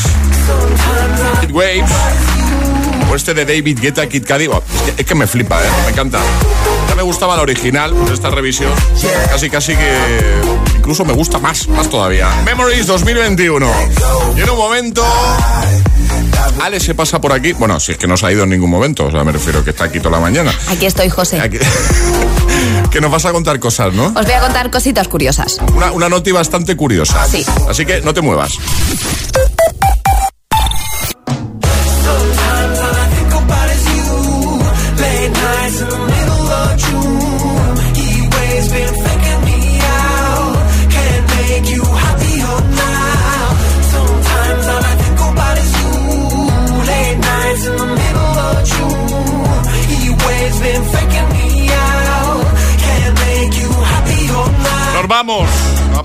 Kid 1.40 1.52
Waves, 1.52 1.90
o 3.08 3.14
este 3.14 3.32
de 3.32 3.44
David 3.44 3.78
Guetta, 3.80 4.08
Kid 4.08 4.26
Cudi. 4.26 4.50
Es, 4.96 5.06
que, 5.06 5.14
me 5.14 5.28
flipa, 5.28 5.62
¿eh? 5.62 5.68
me 5.84 5.92
encanta. 5.92 6.18
Ya 6.88 6.96
me 6.96 7.02
gustaba 7.02 7.36
la 7.36 7.42
original, 7.42 7.94
pero 8.02 8.12
esta 8.12 8.30
revisión 8.30 8.72
casi 9.30 9.48
casi 9.48 9.76
que 9.76 9.96
incluso 10.78 11.04
me 11.04 11.12
gusta 11.12 11.38
más, 11.38 11.68
más 11.68 11.88
todavía. 11.88 12.28
Memories 12.44 12.88
2021. 12.88 13.70
Y 14.36 14.40
en 14.40 14.50
un 14.50 14.56
momento... 14.56 15.04
Ale 16.62 16.80
se 16.80 16.94
pasa 16.94 17.20
por 17.20 17.32
aquí. 17.32 17.52
Bueno, 17.52 17.78
si 17.80 17.92
es 17.92 17.98
que 17.98 18.06
no 18.06 18.16
se 18.16 18.26
ha 18.26 18.32
ido 18.32 18.44
en 18.44 18.50
ningún 18.50 18.70
momento. 18.70 19.06
O 19.06 19.10
sea, 19.10 19.24
me 19.24 19.32
refiero 19.32 19.62
que 19.64 19.70
está 19.70 19.84
aquí 19.84 19.98
toda 20.00 20.12
la 20.16 20.20
mañana. 20.20 20.52
Aquí 20.68 20.86
estoy, 20.86 21.08
José. 21.08 21.40
Aquí- 21.40 21.58
que 22.90 23.00
nos 23.00 23.10
vas 23.10 23.24
a 23.26 23.32
contar 23.32 23.58
cosas, 23.60 23.92
¿no? 23.92 24.06
Os 24.06 24.24
voy 24.24 24.32
a 24.32 24.40
contar 24.40 24.70
cositas 24.70 25.08
curiosas. 25.08 25.58
Una, 25.74 25.92
una 25.92 26.08
noti 26.08 26.32
bastante 26.32 26.76
curiosa. 26.76 27.24
Sí. 27.26 27.44
Así 27.68 27.84
que 27.86 28.00
no 28.00 28.12
te 28.14 28.20
muevas. 28.22 28.52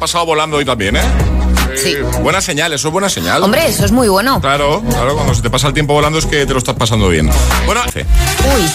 Pasado 0.04 0.26
volando 0.26 0.58
hoy 0.58 0.66
también, 0.66 0.98
¿eh? 0.98 1.02
Sí. 1.78 1.96
Buena 2.22 2.42
señal, 2.42 2.74
eso 2.74 2.90
es 2.90 2.92
buena 2.92 3.08
señal. 3.08 3.42
Hombre, 3.42 3.66
eso 3.66 3.86
es 3.86 3.94
muy 3.94 4.10
bueno. 4.10 4.42
Claro, 4.42 4.84
claro, 4.90 5.16
cuando 5.16 5.34
se 5.34 5.42
te 5.42 5.50
pasa 5.50 5.70
el 5.70 5.74
tiempo 5.74 5.94
volando 5.94 6.20
es 6.20 6.26
que 6.26 6.46
te 6.46 6.52
lo 6.52 6.60
estás 6.60 6.76
pasando 6.76 7.08
bien. 7.08 7.30
Bueno, 7.66 7.82
Uy, 7.96 8.66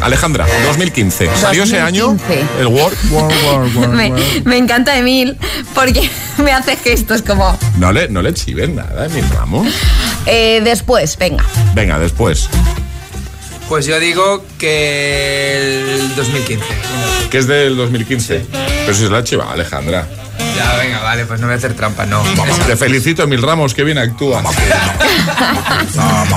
Alejandra, 0.00 0.46
2015. 0.68 1.36
¿Salió 1.36 1.64
ese 1.64 1.80
año 1.80 2.04
2015. 2.04 2.60
el 2.60 2.66
World? 2.68 2.96
World, 3.10 3.44
World, 3.44 3.76
World, 3.76 4.44
me, 4.46 4.56
encanta 4.56 4.96
Emil 4.96 5.36
porque 5.74 6.08
me 6.38 6.52
hace 6.52 6.74
gestos 6.78 7.20
como... 7.20 7.58
No 7.76 7.92
le, 7.92 8.08
no 8.08 8.22
le 8.22 8.32
chiven 8.32 8.74
nada, 8.74 9.06
mi 9.10 9.20
Ramos. 9.20 9.68
eh, 10.24 10.62
después, 10.64 11.18
venga. 11.18 11.44
Venga, 11.74 11.98
después. 11.98 12.48
Pues 13.68 13.86
yo 13.86 13.98
digo 13.98 14.44
que 14.58 15.94
el 15.96 16.14
2015. 16.16 16.64
Que 17.30 17.38
es 17.38 17.46
del 17.46 17.76
2015. 17.76 18.46
Pero 18.50 18.94
si 18.94 19.04
es 19.04 19.10
la 19.10 19.24
chiva, 19.24 19.50
Alejandra. 19.52 20.06
Ya, 20.56 20.76
venga, 20.76 21.00
vale, 21.02 21.24
pues 21.24 21.40
no 21.40 21.46
voy 21.46 21.54
a 21.54 21.56
hacer 21.56 21.74
trampa, 21.74 22.06
no. 22.06 22.22
Te 22.66 22.76
felicito, 22.76 23.24
Emil 23.24 23.42
Ramos, 23.42 23.74
que 23.74 23.82
bien 23.82 23.98
actúa. 23.98 24.42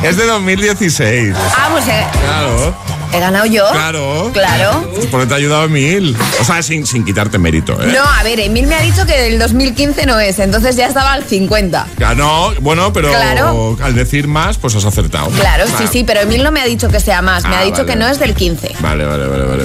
es 0.03 0.17
de 0.17 0.25
2016. 0.25 1.35
Ah, 1.55 1.69
pues 1.71 1.87
he, 1.87 2.07
Claro, 2.25 2.75
he 3.13 3.19
ganado 3.19 3.45
yo. 3.45 3.63
claro. 3.71 4.31
Claro. 4.33 4.91
Porque 5.11 5.27
te 5.27 5.33
ha 5.33 5.37
ayudado 5.37 5.65
Emil. 5.65 6.15
O 6.39 6.43
sea, 6.43 6.61
sin, 6.63 6.85
sin 6.85 7.03
quitarte 7.05 7.37
mérito, 7.37 7.73
¿eh? 7.81 7.91
No, 7.93 8.03
a 8.03 8.23
ver, 8.23 8.39
Emil 8.39 8.67
me 8.67 8.75
ha 8.75 8.81
dicho 8.81 9.05
que 9.05 9.19
del 9.19 9.39
2015 9.39 10.05
no 10.05 10.19
es, 10.19 10.39
entonces 10.39 10.75
ya 10.75 10.87
estaba 10.87 11.13
al 11.13 11.23
50. 11.23 11.87
Ganó, 11.97 12.53
bueno, 12.61 12.91
pero 12.93 13.09
Claro. 13.09 13.77
al 13.81 13.95
decir 13.95 14.27
más, 14.27 14.57
pues 14.57 14.75
has 14.75 14.85
acertado. 14.85 15.29
Claro, 15.31 15.65
sí, 15.77 15.85
sí, 15.91 16.03
pero 16.05 16.21
Emil 16.21 16.43
no 16.43 16.51
me 16.51 16.61
ha 16.61 16.65
dicho 16.65 16.87
que 16.89 16.99
sea 16.99 17.21
más, 17.21 17.43
me 17.43 17.55
Ah, 17.55 17.59
ha 17.59 17.63
dicho 17.63 17.77
vale. 17.77 17.89
que 17.91 17.95
no 17.95 18.07
es 18.07 18.19
del 18.19 18.33
15. 18.35 18.73
Vale, 18.79 19.05
vale, 19.05 19.27
vale, 19.27 19.43
vale. 19.45 19.63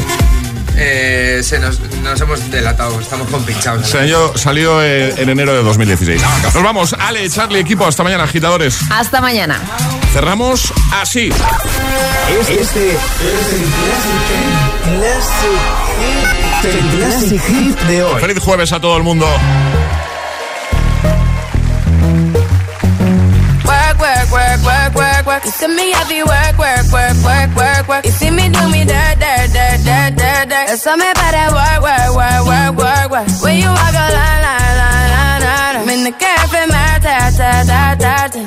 Eh, 0.77 1.41
se 1.45 1.59
nos, 1.59 1.79
nos 2.03 2.21
hemos 2.21 2.51
delatado, 2.51 3.01
estamos 3.01 3.29
compinchados. 3.29 3.89
Salió, 3.89 4.37
salió 4.37 4.83
en, 4.85 5.19
en 5.19 5.29
enero 5.29 5.55
de 5.55 5.63
2016. 5.63 6.21
Nos 6.43 6.63
vamos, 6.63 6.95
Ale, 6.99 7.29
Charlie, 7.31 7.61
equipo, 7.61 7.87
hasta 7.87 8.03
mañana, 8.03 8.25
agitadores. 8.25 8.79
Hasta 8.91 9.21
mañana. 9.21 9.61
Cerramos 10.13 10.73
así. 10.93 11.31
Este 12.29 12.53
es 12.59 12.97
el 13.53 13.65
Classic, 14.99 16.75
el 16.75 16.99
Classic 16.99 17.43
Hit 17.47 17.79
de 17.89 18.03
hoy. 18.03 18.21
Feliz 18.21 18.39
jueves 18.41 18.73
a 18.73 18.81
todo 18.81 18.97
el 18.97 19.03
mundo. 19.03 19.27
Work, 25.23 25.27
work. 25.27 25.45
You 25.45 25.51
see 25.51 25.69
me 25.69 25.91
happy 25.93 26.23
work, 26.23 26.59
work, 26.59 26.87
work, 26.93 27.17
work, 27.25 27.57
work, 27.57 27.89
work. 27.89 28.05
You 28.05 28.11
see 28.13 28.31
me 28.31 28.49
do 28.49 28.63
me 28.71 28.85
dirt, 28.85 29.19
dirt, 29.19 29.51
dirt, 29.53 29.81
dirt, 29.85 30.17
dirt, 30.17 30.49
dirt. 30.49 30.67
There's 30.69 30.83
something 30.83 31.11
about 31.11 31.33
that 31.33 31.51
work, 31.53 31.81
work, 31.83 32.11
work, 32.17 32.43
work, 32.47 32.73
work, 32.79 33.11
work. 33.11 33.43
When 33.43 33.57
you 33.59 33.69
walk 33.69 33.95
a 33.95 34.07
line, 34.19 34.43
line, 34.47 34.77
line, 34.81 35.11
line, 35.15 35.43
line. 35.43 35.77
I'm 35.83 35.89
in 35.89 36.05
the 36.05 36.13
cafe, 36.13 36.67
my 36.67 36.99
ta, 37.05 37.31
ta, 37.39 37.51
ta, 37.71 37.83
ta, 38.03 38.15
ta. 38.33 38.43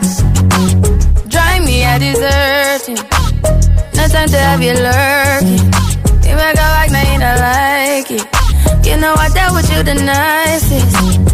Drive 1.27 1.63
me 1.63 1.83
a 1.83 1.99
deserting. 1.99 2.99
No 3.95 4.03
time 4.07 4.29
to 4.29 4.39
have 4.39 4.61
you 4.61 4.75
lurking. 4.75 5.63
You 6.25 6.35
make 6.35 6.59
a 6.59 6.67
like, 6.75 6.91
now 6.91 7.05
you 7.11 7.19
don't 7.19 7.39
like 7.39 8.11
it. 8.11 8.25
You 8.85 8.97
know 8.97 9.13
I 9.17 9.29
dealt 9.29 9.55
with 9.55 9.69
you 9.71 9.81
the 9.83 9.95
nicest. 9.95 10.93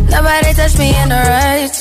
Nobody 0.09 0.53
touched 0.53 0.79
me 0.79 0.95
in 0.95 1.09
the 1.09 1.15
righteous. 1.15 1.80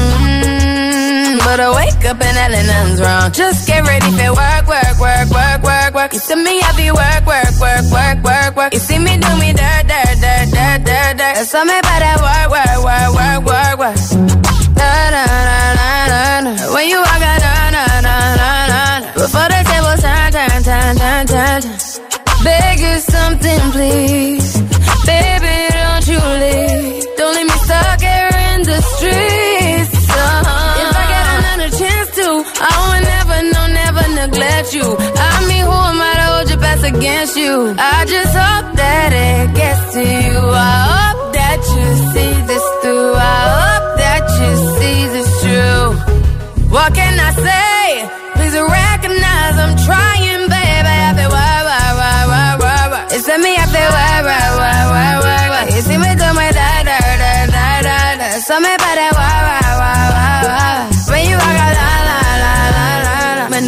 But 1.51 1.59
I 1.59 1.67
wake 1.75 2.05
up 2.07 2.15
and 2.15 2.37
hell 2.39 2.63
nothing's 2.63 3.01
wrong. 3.01 3.29
Just 3.33 3.67
get 3.67 3.83
ready 3.83 4.07
for 4.15 4.31
work, 4.39 4.65
work, 4.71 4.95
work, 5.03 5.27
work, 5.35 5.59
work, 5.61 5.93
work. 5.93 6.13
You 6.13 6.19
see 6.19 6.39
me 6.39 6.61
happy 6.61 6.91
work, 6.95 7.27
work, 7.27 7.51
work, 7.59 7.83
work, 7.91 8.23
work, 8.23 8.55
work. 8.55 8.71
You 8.71 8.79
see 8.79 8.97
me 8.97 9.19
do 9.19 9.31
me 9.35 9.51
dirt, 9.51 9.83
dirt, 9.83 10.15
dirt, 10.23 10.47
dirt, 10.47 10.79
dirt, 10.87 11.13
dirt. 11.19 11.35
There's 11.35 11.51
something 11.51 11.75
about 11.75 11.99
that 12.07 12.19
work, 12.23 12.47
work, 12.55 12.79
work, 12.87 13.11
work, 13.19 13.41
work, 13.51 13.75
work. 13.83 13.99
Da, 14.79 15.11
da, 15.11 15.23
da, 15.27 15.59
da, 15.75 15.91
da, 16.07 16.55
da. 16.55 16.73
When 16.73 16.87
you 16.87 17.03
walk 17.03 17.19
out, 17.19 17.43
da, 17.43 17.51
da, 17.75 17.83
da, 17.99 18.15
da, 18.39 18.71
da, 18.71 19.03
da. 19.03 19.11
Before 19.19 19.49
the 19.51 19.59
table 19.67 19.95
turn, 19.99 20.31
turn, 20.31 20.63
turn, 20.63 20.95
turn, 20.95 21.23
turn, 21.27 21.59
turn. 21.67 22.43
Beg 22.47 22.79
you 22.79 22.95
something, 23.03 23.63
please. 23.75 24.40
against 37.01 37.35
you. 37.35 37.73
I 37.79 38.05
just 38.05 38.33
hope 38.43 38.75
that 38.75 39.09
it 39.11 39.55
gets 39.55 39.93
to 39.95 40.01
you. 40.01 40.37
I 40.53 40.77
hope 40.93 41.33
that 41.33 41.59
you 41.73 41.87
see 42.13 42.33
this 42.49 42.65
through. 42.81 43.13
I 43.15 43.39
hope 43.57 43.87
that 44.03 44.23
you 44.39 44.51
see 44.77 44.99
this 45.15 45.29
through. 45.41 46.69
What 46.69 46.93
can 46.93 47.19
I 47.19 47.31
say? 47.45 47.70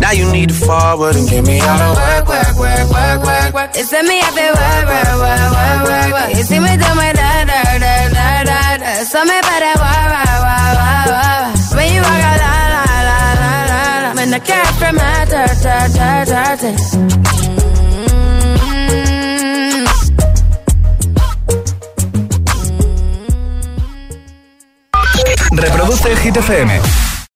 Now 0.00 0.12
you 0.12 0.30
need 0.32 0.48
to 0.48 0.54
forward 0.54 1.16
and 1.16 1.28
give 1.28 1.46
me 1.46 1.60
all 1.60 1.78
the 1.78 1.90
work, 2.00 2.28
work, 2.28 2.56
work, 2.58 2.90
work, 2.90 3.20
work, 3.24 3.54
work. 3.54 3.70
It's 3.74 3.92
me, 3.92 4.20
wah, 4.20 4.42
wah, 4.88 5.20
wah. 6.12 6.28
You 6.36 6.42
see 6.42 6.60
me 6.60 6.72
do 6.76 6.90
my 6.94 7.12
da, 7.12 7.44
da, 7.44 7.62
da, 7.78 8.08
da, 8.08 8.44
da, 8.44 8.76
da. 8.78 9.04
So 9.04 9.24
me 9.24 9.38
wah, 9.42 9.76
wah. 9.76 9.92
When 11.76 11.88
you 11.94 12.00
walk 12.00 12.22
out, 12.30 12.38
la, 12.42 12.54
la, 12.74 12.84
la, 13.08 13.18
la, 13.40 13.52
la, 13.70 13.82
la. 14.02 14.10
When 14.14 14.30
the 14.30 14.40
cat 14.40 14.70
from 14.78 14.94
my 14.96 15.24
ta, 15.30 15.46
ta, 15.62 15.76
ta, 15.96 16.24
ta, 16.30 16.42
ta. 16.62 16.70
Reproduce 25.52 26.22
Hit 26.22 26.34
FM 26.34 27.01